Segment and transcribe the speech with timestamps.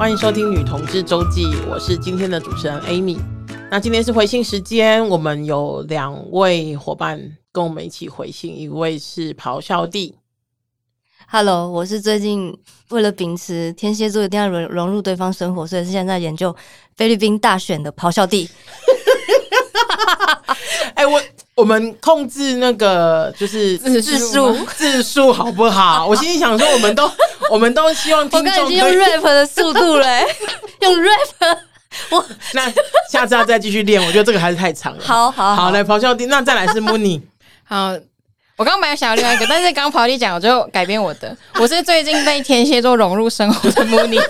[0.00, 3.18] 欢迎收听《女同志周记》，我是今天的主持人 Amy。
[3.70, 10.14] 那今天是回信时间，我们有两位伙伴跟我们一起回信，一位是咆哮帝。
[11.28, 16.56] Hello，我是最近为了秉持天蝎座一定要融融入对方生活，所以是现在研究
[16.96, 18.48] 菲律宾大选的咆哮帝。
[20.94, 21.20] 哎、欸，我
[21.54, 26.06] 我们控制那个就是字数字数好不好？
[26.06, 27.10] 我心里想说，我们都
[27.50, 30.24] 我们都希望听众可以用 rap 的速度嘞，
[30.80, 31.58] 用 rap。
[32.10, 32.24] 我
[32.54, 32.72] 那
[33.10, 35.02] 下次要再继续练，我觉得这个还是太长了。
[35.04, 37.20] 好好好，好来咆哮帝，那再来是 Mooney。
[37.64, 37.90] 好，
[38.56, 41.36] 我刚刚本来想要另外一个，但是刚刚咆哮帝讲，我就改变我的。
[41.56, 44.22] 我是最近被天蝎座融入生活的 Mooney。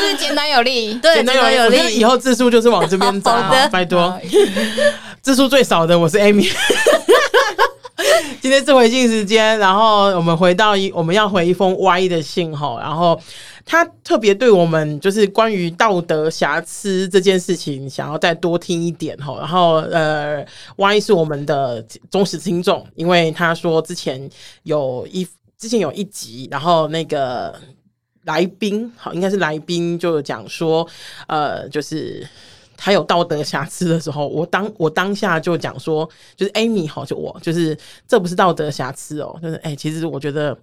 [0.00, 1.98] 就是简单有力，对，简单有力。
[1.98, 4.18] 以后字数就是往这边走， 好的，拜托。
[5.20, 6.50] 字数最少的我是 Amy。
[8.40, 13.20] 今天是回信时间，然后我们回到一，我们要回一封 Y 的信哈，然后
[13.64, 20.44] 他特别对我们就是关于道德瑕疵这件事情，想要再多听一点哈，然后呃
[20.76, 24.28] ，Y 是我们的忠实听众，因为他说之前
[24.64, 25.24] 有一
[25.56, 27.54] 之前有一集，然后那个。
[28.24, 30.88] 来宾好，应该是来宾就讲说，
[31.26, 32.26] 呃，就是
[32.76, 40.56] 他有道德瑕疵的时候，我当我当下就讲说，就是 Amy 好，就我就是这不是道德瑕疵哦，就是哎、其实我觉得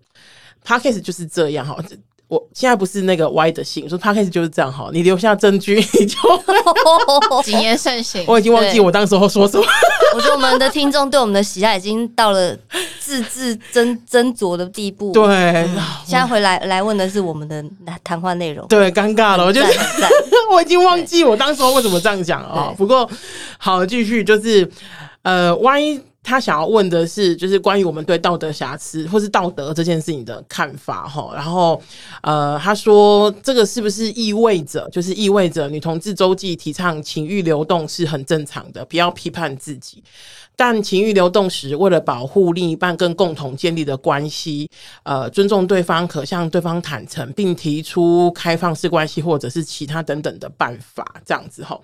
[0.66, 1.78] Podcast 就是这样哈。
[2.30, 6.16] 我现在不是那个歪的信，说他开始就是这样哈，你留下证据 你就
[7.44, 8.24] 谨言慎行。
[8.28, 9.66] 我已经忘记我当时候说什么。
[10.14, 12.56] 我觉得我们的听众对我们的喜爱已经到了
[13.00, 15.12] 字字斟斟酌的地步。
[15.12, 15.68] 对，
[16.06, 17.64] 现在回来来问的是我们的
[18.04, 18.68] 谈话内容。
[18.68, 19.62] 对，尴尬了，我就
[20.52, 22.72] 我已经忘记我当时候为什么这样讲啊。
[22.78, 23.10] 不过
[23.58, 24.70] 好，继续就是
[25.24, 25.82] 呃歪。
[26.22, 31.32] 他想要问的是，就是关于我们对道德瑕疵或是道德这件事情的看法哈。
[31.34, 31.82] 然后，
[32.22, 40.04] 呃，他说这个是不是意味着，就是意味着女同志周记提倡情欲流动是很正常的，不要批判自己。
[40.56, 44.70] 但情欲流动时，为了保护另一半跟共同建立的关系，
[45.04, 51.80] 呃，尊重对方，可向对方坦诚，并提出开放式关系或者是其他等等的办法，这样子哈。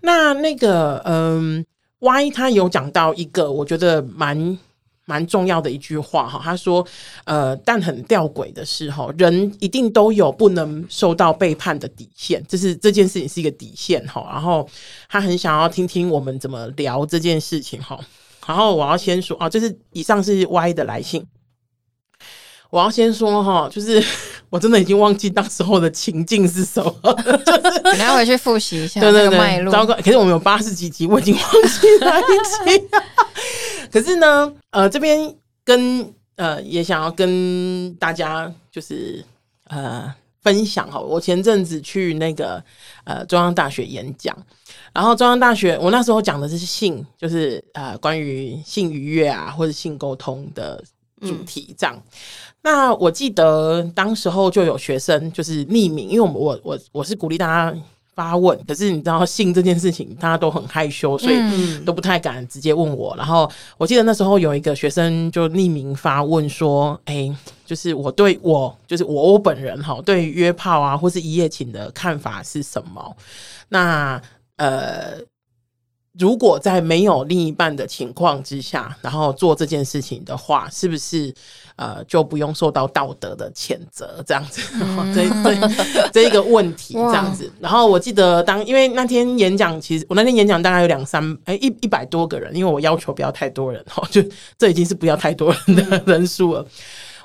[0.00, 1.64] 那那个，嗯。
[2.00, 4.58] Y 他有讲到一个我觉得蛮
[5.06, 6.86] 蛮重要的一句话哈，他说，
[7.24, 14.26] 呃，但很吊诡的是哈，人一定都有不能受到背叛的底线，就是这件事情是一个底线哈。
[14.30, 14.68] 然后
[15.08, 17.98] 他很想要听听我们怎么聊这件事情哈。
[18.46, 21.24] 然后我要先说啊，这是以上是 Y 的来信。
[22.70, 24.02] 我要先说哈，就是
[24.50, 26.92] 我真的已经忘记当时候的情境是什么，
[27.44, 27.52] 就
[27.90, 29.72] 是你要回去复习一下对对对，脉络。
[29.72, 32.86] 糟糕，可是我们有八十几集，我已经忘记哪一集。
[33.92, 35.34] 可是呢，呃，这边
[35.64, 39.24] 跟呃也想要跟大家就是
[39.68, 40.12] 呃
[40.42, 42.62] 分享哈，我前阵子去那个
[43.04, 44.36] 呃中央大学演讲，
[44.92, 50.82] 然后中央大学我那时候讲的是性，就是呃关于性愉悦啊或者性沟通的
[51.20, 51.94] 主题这样。
[51.96, 52.02] 嗯
[52.62, 57.78] 那我记得当时候就有学生就是匿名，因为我我我我是鼓励大家
[58.16, 61.36] 发问，可是你知道性这件事情大家都很害羞，所以
[61.84, 63.14] 都不太敢直接问我。
[63.16, 67.32] 然后我记得那时候有一个学生就匿名发问说：“哎，
[67.64, 73.16] 就是我对我就是我我本人哈，对约炮啊或是一夜情的看法是什么？”
[73.70, 74.20] 那
[74.56, 75.20] 呃。
[76.18, 81.34] 如果在没有另一半的情况之下，然后做这件事情的话，是不是
[81.76, 84.24] 呃就不用受到道德的谴责？
[84.26, 87.52] 这样子， 嗯、这这这一个问题，这样子。
[87.60, 94.22] 然后我记得当因为那天演讲，其实我那天演讲大概有两三哎一一百多个人，因为我要求不要太多人哈，就
[94.56, 96.66] 这已经是不要太多人的人数了。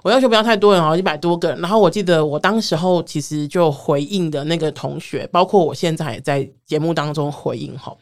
[0.04, 1.62] 我要求不要太多人哦，一百多个人。
[1.62, 7.96] 然后我记得我当时候其实就回应的那个同学，包括我现在也在节目当中回应哈。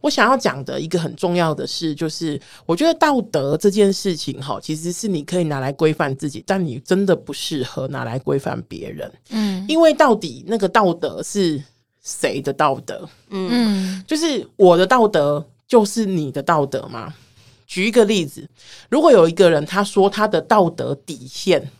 [0.00, 9.12] 我想要讲的一个很重要的事，就是我觉得道德这件事情，哈，其实是你可以拿来规范自己，但你真的不适合拿来规范别人。
[9.30, 11.62] 嗯，因为到底那个道德是
[12.02, 13.08] 谁的道德？
[13.30, 17.12] 嗯，就是我的道德就是你的道德吗？
[17.66, 18.48] 举一个例子，
[18.88, 21.70] 如果有一个人他说他的道德底线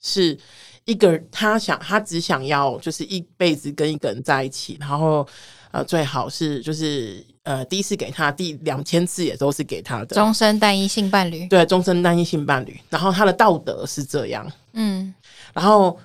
[0.00, 0.38] 是
[0.84, 5.26] 一个，他想他只想要就是一辈子跟一个人在一起，然后
[5.72, 7.24] 呃最好是就是。
[7.44, 11.44] 呃，第一次给他，第两千次也都是给他的终身单一性伴侣。
[11.48, 12.80] 对，终身单一性伴侣。
[12.88, 15.12] 然后他的道德是这样，嗯。
[15.52, 15.98] 然后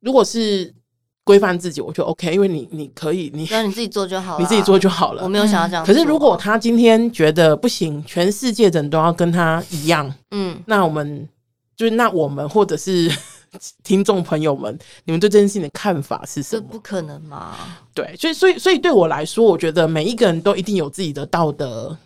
[0.00, 0.74] 如果是
[1.22, 5.22] 规范自己，我就 OK，因为你你可以，你那你自己做就好了， 你自己做就好了。
[5.22, 5.86] 我没有想要这样。
[5.86, 11.28] 可是如果他今天觉得不行，全世界人都要跟他一样，嗯，那我们
[11.76, 13.08] 就是那我们或者是。
[13.84, 16.62] 听众朋友们，你们对这件事情的看法是什么？
[16.62, 17.56] 这不可能嘛？
[17.94, 21.96] 对，所以所以所以对我来说，我觉得每一个人都一定有自己的道德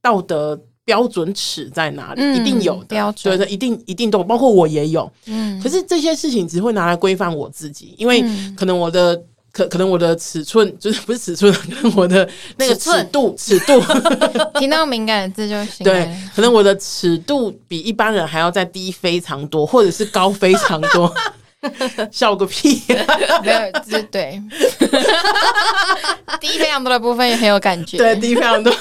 [0.00, 5.10] 道德标准尺在哪里，嗯、一定有的标准，对的，一定一定都，包括我也有。
[5.26, 8.22] 嗯，可是这些事情只会拿来规范我自己，因为
[8.56, 9.22] 可能我的。
[9.58, 11.52] 可可能我的尺寸就是不是尺寸，
[11.82, 13.82] 跟我的那个尺度尺度，
[14.60, 15.82] 听到敏感的字就行。
[15.82, 21.12] 对，可能我的尺度比一般人还要再低非常多，或者是高非常多。
[22.12, 22.80] 笑个屁！
[23.42, 23.58] 没有，
[23.90, 24.40] 对对，
[26.40, 27.96] 低非常多的部分也很有感觉。
[27.96, 28.72] 对，低非常多，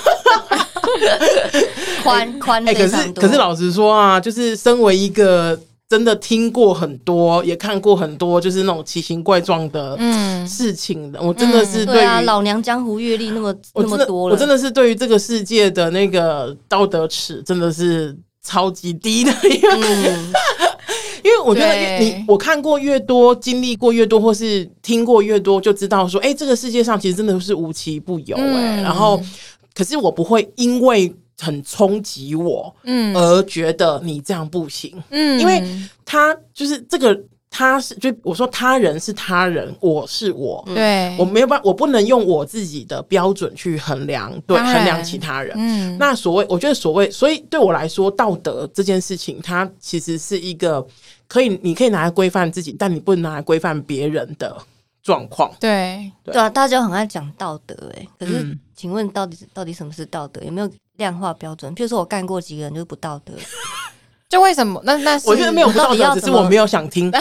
[2.03, 5.59] 宽宽哎，可是可是老实说啊，就是身为一个。
[5.89, 9.97] 真的听过很多，也看过很多，就是那种奇形怪状的
[10.45, 11.19] 事情的。
[11.19, 18.13] 嗯、我真的是对、啊，老娘江湖阅历那么那么多了，我真的是对于这个世界的那个道德尺真的是
[18.43, 19.31] 超级低的。
[19.31, 20.33] 嗯、
[21.23, 29.21] 因为我觉得你我看过越多，经历过越多，或是听过越多，就知道说，哎、欸，这个世界上其实真的是无奇不有哎、然后，
[29.73, 31.15] 可是我不会因为。
[31.39, 35.63] 很冲击我，嗯，而觉得你这样不行，嗯，因为
[36.03, 37.19] 他就是这个，
[37.49, 50.85] 他是就我说他人是他人，我是我，对，我没有办法，我不能用我自己的标准去衡量，对，衡量其他人，嗯，那所谓，我觉得所谓，所以对我来说，道德这件事情，它其实是一个
[51.27, 54.57] 可以，你可以拿来规范自己，但你不能拿来规范别人的
[55.03, 60.41] 状况，对，对啊，大家很爱讲道德，哎，可是，请问到底到底什么是道德？
[60.43, 60.71] 有没有？
[60.97, 63.31] 量化标准，譬如说我干过几个人就是不道德，
[64.27, 64.81] 就为什么？
[64.83, 67.11] 那那我觉得没有不道德，只是我没有想听。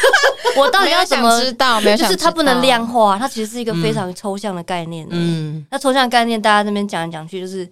[0.56, 1.78] 我到底要怎么知道？
[1.82, 5.06] 没有想就是它不能量化，它其实是一个非常抽象的概念。
[5.10, 7.68] 嗯，那抽象的概念，大家这边讲来讲去，就是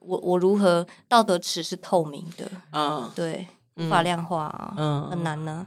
[0.00, 3.08] 我我如何道德尺是透明的嗯？
[3.14, 3.46] 对，
[3.76, 5.64] 无法量化啊，嗯，很难呢。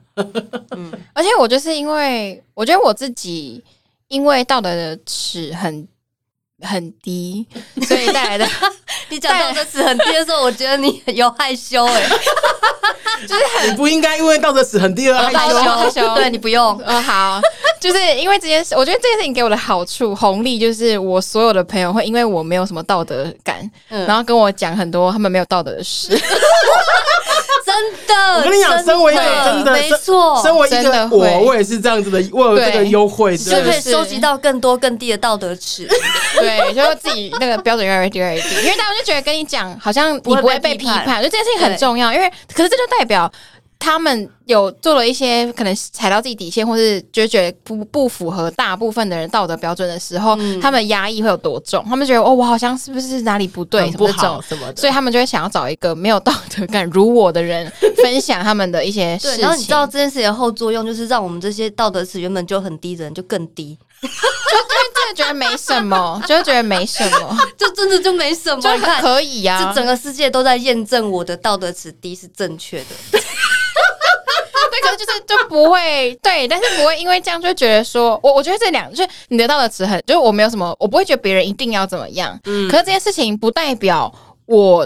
[0.75, 3.63] 嗯， 而且我就是因为我觉得我自己
[4.09, 5.87] 因为道德的尺很
[6.61, 7.45] 很低，
[7.87, 8.47] 所以带来的。
[9.09, 12.09] 你讲道德史很低的时候，我觉得你有害羞哎、欸，
[13.27, 16.15] 就是很你不应该因为道德史很低而害羞，害羞。
[16.15, 16.79] 对，你不用。
[16.85, 17.41] 嗯，好，
[17.79, 23.59] 就是因为这件事，我觉得这件事情给我的好处红利就是，我所有的朋友会因为我没有什么道德感，
[23.89, 26.09] 嗯、然后跟我讲很多他们没有道德的事。
[27.65, 27.75] 真
[28.07, 29.38] 的，我跟你讲，身为一个真
[29.71, 35.87] 的没错，身为一个我，我也是这样子的，我有这个优惠，就可以收集到更多更低的道德尺。
[36.35, 42.13] 对，就自己那个标准越来越低，越来越低，因为大家就觉得跟你讲，好像你不会被批判，所以这件事情很重要。
[42.13, 43.31] 因为，可是这就代表。
[43.79, 51.83] 他们有做了一些可能踩到自己底线，或是觉觉得不不符合大部分的人道德标准的时候，嗯、他们压抑会有多重？
[51.87, 59.41] 他们觉得哦，我好像是不是哪里不对， 不好什么的，所以他们就会想要找一个没有道德感如我的人分享他们的一些事情。
[59.41, 68.69] 然后你知道这件事情的后作用，就是让我们这些道德值原本就很低的人就更低，就真的觉得没什么，就觉得没什么， 就真的就没什么，就
[69.01, 69.69] 可以呀、啊。
[69.69, 73.21] 这整个世界都在验证我的道德值低是正确的。
[74.81, 82.39] 可是就是就不会对，但是不会因为这样就觉得说，我我觉得这两就是你得到的词很，就是我没有什么，我不会觉得别人一定要怎么样。
[82.45, 84.13] 嗯，可是这件事情不代表
[84.45, 84.85] 我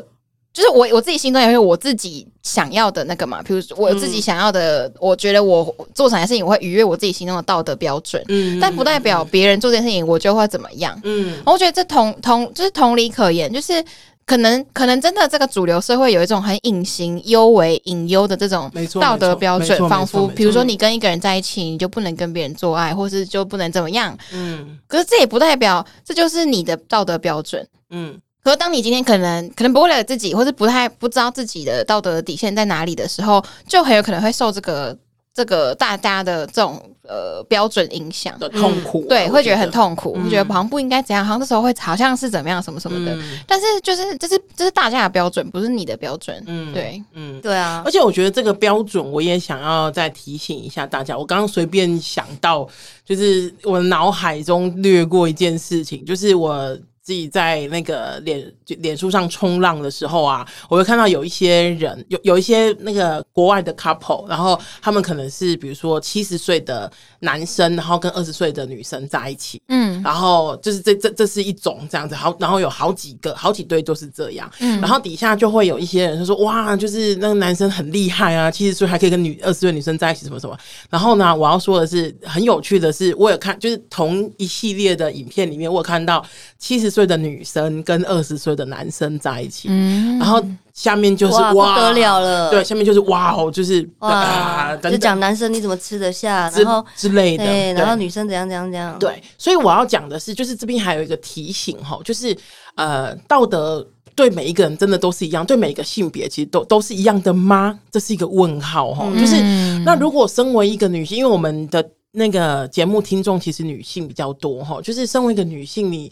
[0.54, 8.24] 就是我我自己心中也会有我自己想要的那个嘛，比如说我自己想要的，嗯、我觉得我做什么事情我会逾越我自己心中的道德标准。
[8.28, 11.00] 嗯，但不代表别人做这件事情我就会怎么样。
[11.04, 13.84] 嗯，我觉得这同同就是同理可言，就是。
[14.26, 24.18] 可能可能真的这个主流社会有一种很隐形、幽微、隐忧的这种道德标准，仿佛比如说你跟一个人在一起，你就不能跟别人做爱，或是就不能怎么样。
[24.32, 27.68] 嗯，可是这也不代表这就是你的道德标准。
[27.90, 34.98] 嗯，可是当你今天可能可能不为了自己，或是不太不知道自己的道德底线在哪里的时候，就很有可能会受这个。
[35.34, 43.16] 这个大家的这种呃标准影响的痛苦，啊，对，会觉得很痛苦，会觉得好像不应该怎样，好像那时候会好像是怎么样什么什么的。
[43.16, 46.44] 嗯、但是就是这是这是大家的标准，不是你的标准。
[46.46, 47.82] 嗯，对，嗯，对啊。
[47.84, 51.18] 而且我觉得这个标准，我也想要再提醒一下大家。
[51.18, 52.68] 我刚刚随便想到，
[53.04, 56.78] 就是我脑海中掠过一件事情，就是我。
[57.06, 66.90] 自己在那个脸脸书上冲浪的时候啊，我会看到有一些人，有有一些那个国外的 couple，然后他们可能是比如说七十岁的
[67.20, 80.58] 男生，然后跟二十岁的女生在一起，嗯，然后就是这这这是一种这样子，好，然后有好几个好几对都是这样，嗯，然后底下就会有一些人就说哇，就是那个男生很厉害啊，七十岁还可以跟女二十岁女生在一起什么什么，
[80.90, 86.26] 然后呢，我要说的是很有趣的是，我有看就是同一系列的影片里面，我有看到
[86.58, 86.94] 七十。
[86.94, 90.44] 岁的女生跟二十岁的男生在一起，嗯，然后
[90.74, 102.36] 下面就是哇，哇不得了了，对，下面就是哇哦，就是哇，啊、就讲男生你怎么吃得下，然后之类的，对，然后女生怎样怎样怎样，对，所以我要讲的是，就是这边还有一个提醒哈，就是
[102.76, 107.80] 呃，道德对每一个人真的都是一样，对每一个性别其实都都是一样的吗？
[107.92, 111.84] 这是一个问号哈，就是、嗯、那如果身为一个女性，因为我们的。
[112.16, 116.12] 那个节目听众其实女性比较多哈，就是身为一个女性，你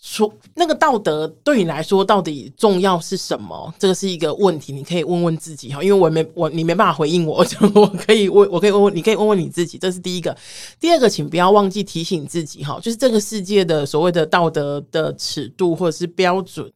[0.00, 3.72] 说那个道德对你来说到底重要是什么？
[3.78, 10.34] 这个是一个问题，你可以问问自己哈，因为我没我你没办法回应我，我 我可以问，我可以问问，你可以问问你自己，这是第一个。
[10.80, 16.72] 第二个，请不要忘记提醒自己哈，就是这个世界的所谓的道德的尺度或者是标准。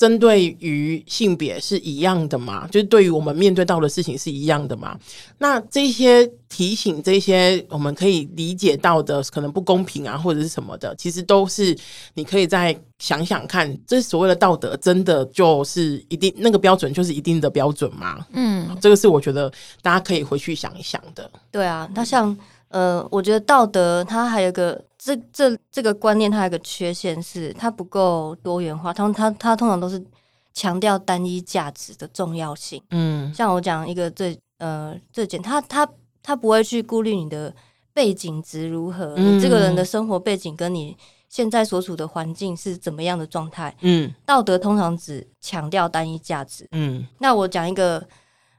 [0.00, 2.66] 针对于性别是一样的吗？
[2.68, 4.98] 就是对于我们面对到的事情是一样的吗？
[5.36, 11.76] 那这些提醒，这些我们可以理解到的可能不公平啊，或者是什么的，其实都是
[12.14, 18.26] 你可以再想想看，这所谓的道德真的就是一定那个标准就是一定的标准吗？
[18.32, 19.52] 嗯，这个是我觉得
[19.82, 21.30] 大家可以回去想一想的。
[21.50, 22.34] 对啊，那像
[22.70, 24.82] 呃，我觉得道德它还有个。
[25.02, 28.92] 这这这个观念，它有个缺陷是它不够多元化。
[28.92, 30.04] 它它它通常都是
[30.52, 32.82] 强调单一价值的重要性。
[32.90, 35.88] 嗯，像我讲一个最呃最简，它它
[36.22, 37.50] 它不会去顾虑你的
[37.94, 40.94] 背景值如何，嗯、你这个人的生活背景跟你
[41.30, 43.74] 现在所处的环境是怎么样的状态。
[43.80, 46.68] 嗯，道德通常只强调单一价值。
[46.72, 48.06] 嗯，那我讲一个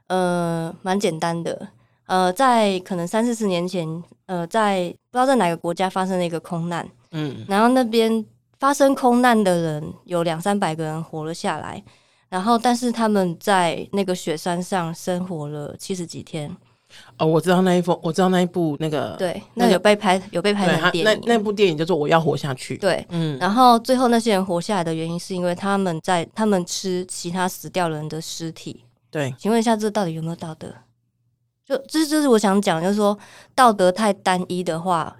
[0.08, 1.68] 呃蛮简单的。
[2.06, 3.86] 呃，在可能三四十年前，
[4.26, 8.24] 呃，在不知道在哪个国家发生了一个空难，嗯，然后那边
[8.58, 11.82] 发生空难的人有两三百个人活了下来，
[12.28, 16.54] 然后但是他们在那个雪山上生活了七十几天。
[17.16, 22.76] 哦，我知道那一封，我知道那一部那个，对，那有被拍，有被拍成电影，那那部电影叫做《我要活下去》。
[22.80, 28.84] 对，嗯，然后最后那些人活下来的原因是因为他们在他们吃其他死掉人的尸体。
[29.10, 30.68] 对，请问一下，这到底有没有道德？
[31.64, 33.16] 就这就是我想讲，就是说
[33.54, 35.16] 道德太单一的话，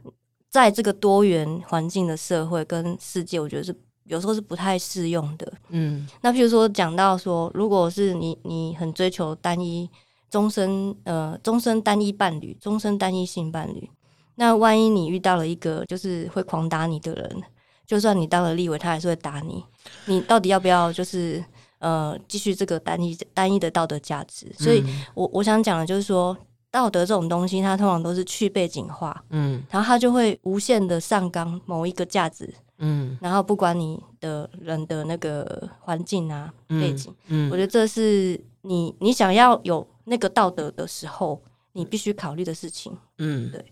[0.50, 5.52] 在这个多元环境的社会跟世界，我觉得是有时候是不太适用的。
[5.68, 9.88] 嗯，那譬如说讲到说，如果是你你很追求单一
[10.30, 13.88] 终身呃终身单一伴侣，终身单一性伴侣，
[14.34, 17.42] 那万一你遇到了一个就是会狂打你的人，
[17.86, 19.64] 就算你当了立委，他还是会打你，
[20.06, 21.44] 你到底要不要就是？
[21.82, 24.84] 呃，继续这个单一单一的道德价值，所以
[25.14, 26.36] 我我想讲的就是说，
[26.70, 43.64] 道德这种东西，它通常都是去背景化，嗯，然后它就会无限的上纲某一个价值，嗯，然后不管你的人的那个环境啊背景，嗯，我觉得这是你你想要有那个道德的时候，你必须考虑的事情，嗯，对，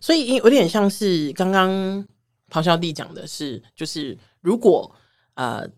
[0.00, 1.70] 所以有点像是刚刚
[2.50, 4.90] 咆哮帝讲的是，就是如果
[5.34, 5.68] 呃。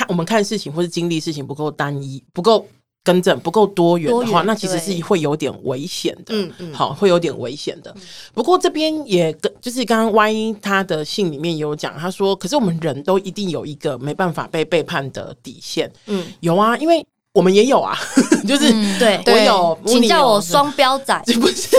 [0.00, 2.66] 看我们看事情或是经历事情不够单一、不够
[3.04, 6.34] 更正、不够多元的话，那其实是会有点危险的。
[6.34, 7.94] 嗯嗯，好，会有点危险的。
[8.32, 17.04] 不过这边也跟就是刚刚 Y 他的信里面有讲，他说：“可是我们人都一定有一个没办法被背叛的底线。”嗯，有啊，因为
[17.34, 17.94] 我们也有啊，
[18.48, 21.76] 就是对我有，请叫我双标仔， 不是。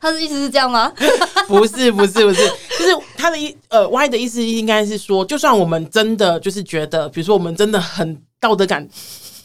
[0.00, 0.92] 他的意思是这样吗？
[1.48, 8.86] 不是，不是，不是，就是他的意呃，Y 的意思应该是说，就算我们真的就是觉得，比如说我们真的很道德感、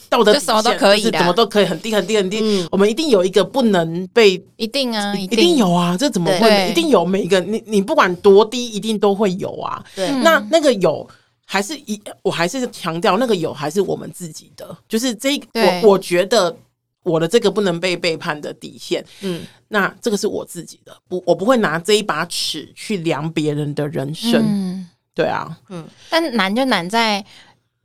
[0.10, 6.70] 道德什么都可以，是怎么都可以很低很低很低，嗯、我们一定有一个不能被一定啊，一定有啊，这怎么会？
[6.70, 9.84] 一定有每一个你你不管多低，一定都会有啊。
[9.96, 11.08] 对，那那个有
[11.46, 16.56] 还是一，我还是强调那个有还是我们自己的，就是这对我我觉得。
[17.04, 27.22] 我的这个不能被背叛的底线，嗯，那这个是我自己的，不，我不会拿这一把尺去量别人的人生，嗯，对啊，嗯，但难就难在，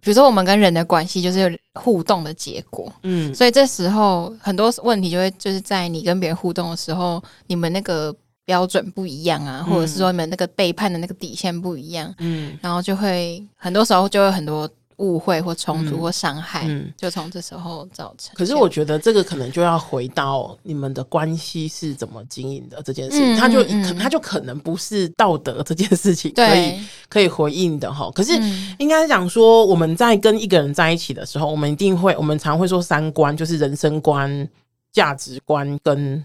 [0.00, 14.70] 比如说我们跟人的关系就是互动的结果，嗯，所以这时候很多问题就会就是在你跟别人互动的时候，你们那个标准不一样啊，或者是说你们那个背叛的那个底线不一样，嗯，然后就会很多时候就会很多。
[14.98, 18.34] 误会或冲突或伤害，嗯嗯、就从这时候造成。
[18.36, 28.10] 可是我觉得这个可能就要回到你们的关系是怎么经营的这件事情，他、嗯、就可、嗯、他就可能不是道德这件事情可以对可以回应的哈。
[28.14, 28.32] 可是
[28.78, 34.48] 应该讲说，我们在跟一个人在一起的时候，我们一定会，我们常会说三观，就是人生观、
[34.92, 36.24] 价值观跟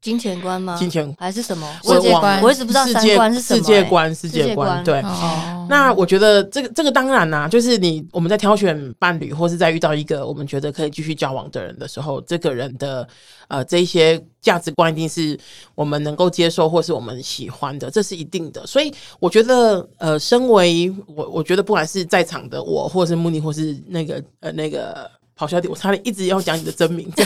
[0.00, 0.76] 金钱观吗？
[0.78, 2.40] 金钱还是什么世界观？
[2.40, 3.58] 我一直不知道世界观是什么。
[3.58, 5.00] 世界观，世界观，对。
[5.00, 13.06] 哦、那我觉得这个这个当然啦、啊，就是你我们在挑选伴侣，或是在遇到一个我们觉得可以继续交往的人的时候，这个人的
[13.48, 15.36] 呃这一些价值观一定是
[15.74, 18.64] 我们能够接受，或是我们喜欢的，这是一定的。
[18.66, 27.10] 所以我觉得呃，身为我，我觉得不管是在场的我，或是穆尼，或是那个呃那个咆哮帝，我差点一直要讲你的真名。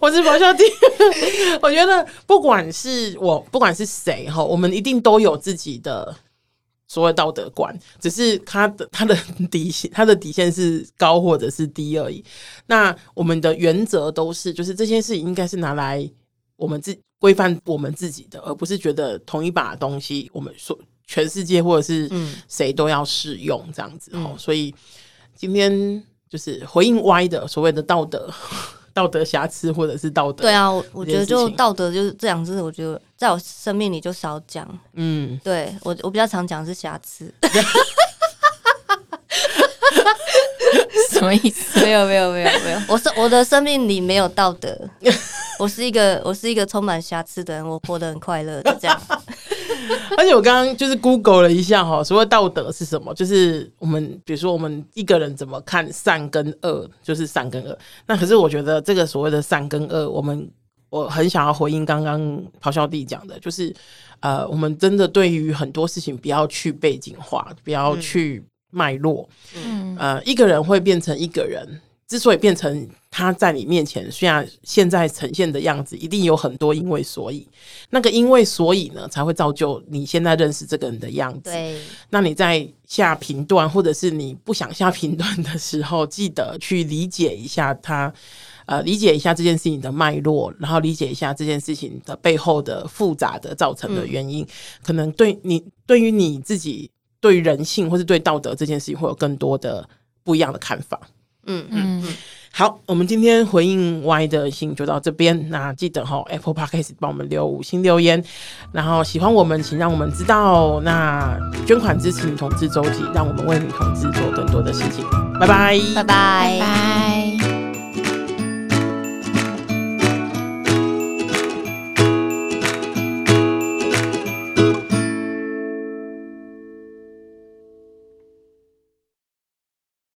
[0.00, 0.64] 我是咆哮帝，
[1.60, 6.14] 我觉得不管是我，不管是谁哈，我们一定都有自己的
[6.86, 9.16] 所谓道德观，只是他的他的
[9.50, 12.24] 底线，他的底线是高或者是低而已。
[12.66, 16.08] 那我们的原则都是，就是这些事情应该是拿来
[16.56, 22.08] 我们自规范我们自己的，而不是觉得同一把东西，我们说全世界或者是
[22.48, 24.12] 谁都要适用这样子。
[24.12, 24.72] 哦、嗯，所以
[25.34, 28.32] 今天就是回应歪的所谓的道德。
[28.98, 34.66] 道德瑕疵，或者是道德，对啊，我我觉得就道德就是这两字，我觉得在我生命里就少讲。
[34.94, 37.32] 嗯，对我我比较常讲是瑕疵。
[41.12, 41.80] 什么意思？
[41.80, 44.76] 没有没有没有没有，我是我的生命里没有道德，
[45.60, 49.00] 我是一个我是一个充满瑕疵的人，我活得很快乐，就这样。
[50.16, 53.12] 而且我刚刚就是 Google 了一下哈，所谓道德是什么？
[53.14, 57.78] 就是我们比如说我们一个人怎么看善跟恶，就是善跟恶。
[58.06, 60.50] 那可是我觉得这个所谓的善跟恶，我们
[60.90, 62.20] 我很想要回应刚刚
[62.60, 63.74] 咆哮弟讲的，就是
[64.20, 68.44] 呃，我们真的对于很多事情不要去背景化，不要去。
[68.70, 69.26] 脉络，
[69.56, 71.66] 嗯，呃，一个人会变成一个人，
[72.08, 77.46] 之所以变成他在你面前，虽然现在呈现的样子，一定有很多因为所以，
[77.90, 81.50] 那个因为所以呢，才会造就你现在认识这个人的样子。
[81.50, 88.12] 对，那你在下评断，或者是你不想下评断的时候，记得去理解一下他，
[88.64, 94.48] 呃，理解一下这件事情的脉络，然后理解一下这件事情的背后的复杂的造成的原因，嗯、
[94.82, 96.90] 可能对你，对于你自己。
[97.20, 99.84] 对人性或是对道德这件事情，会有更多的
[100.22, 101.00] 不一样的看法。
[101.48, 102.14] 嗯嗯嗯。
[102.50, 105.48] 好，我们今天回应 Y 的信就到这边。
[105.48, 108.24] 那记得哈，Apple Podcast 帮我们留五星留言，
[108.72, 110.80] 然后喜欢我们，请让我们知道。
[110.80, 115.04] 那捐款支持女同志周记，让我们为女同志做更多的事情。
[115.38, 117.17] 拜拜，拜拜，拜拜。